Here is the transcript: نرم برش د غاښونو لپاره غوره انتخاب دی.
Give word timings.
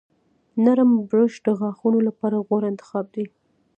نرم 0.63 0.91
برش 1.09 1.33
د 1.45 1.47
غاښونو 1.59 1.99
لپاره 2.07 2.37
غوره 2.47 2.67
انتخاب 2.71 3.05
دی. 3.15 3.25